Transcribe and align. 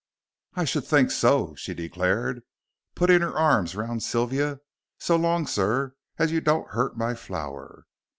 "I 0.55 0.65
should 0.65 0.87
think 0.87 1.11
so," 1.11 1.53
she 1.53 1.75
declared, 1.75 2.41
putting 2.95 3.21
her 3.21 3.37
arms 3.37 3.75
round 3.75 4.01
Sylvia, 4.01 4.59
"so 4.97 5.15
long, 5.15 5.45
sir, 5.45 5.93
as 6.17 6.31
you 6.31 6.41
don't 6.41 6.69
hurt 6.69 6.97
my 6.97 7.13
flower." 7.13 7.85